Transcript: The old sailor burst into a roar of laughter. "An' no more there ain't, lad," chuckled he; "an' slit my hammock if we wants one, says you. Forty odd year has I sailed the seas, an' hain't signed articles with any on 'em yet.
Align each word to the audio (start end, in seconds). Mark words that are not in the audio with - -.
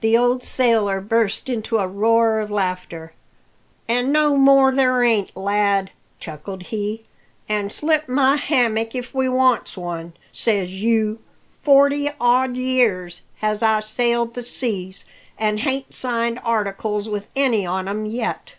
The 0.00 0.16
old 0.16 0.44
sailor 0.44 1.00
burst 1.00 1.48
into 1.48 1.78
a 1.78 1.88
roar 1.88 2.38
of 2.38 2.52
laughter. 2.52 3.14
"An' 3.88 4.12
no 4.12 4.36
more 4.36 4.72
there 4.72 5.02
ain't, 5.02 5.36
lad," 5.36 5.90
chuckled 6.20 6.62
he; 6.70 7.02
"an' 7.48 7.70
slit 7.70 8.08
my 8.08 8.36
hammock 8.36 8.94
if 8.94 9.12
we 9.12 9.28
wants 9.28 9.76
one, 9.76 10.12
says 10.30 10.70
you. 10.84 11.18
Forty 11.62 12.08
odd 12.20 12.54
year 12.54 13.10
has 13.38 13.60
I 13.60 13.80
sailed 13.80 14.34
the 14.34 14.44
seas, 14.44 15.04
an' 15.36 15.58
hain't 15.58 15.92
signed 15.92 16.38
articles 16.44 17.08
with 17.08 17.26
any 17.34 17.66
on 17.66 17.88
'em 17.88 18.06
yet. 18.06 18.54